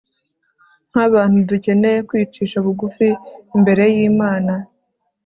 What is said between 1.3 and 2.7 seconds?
dukeneye kwicisha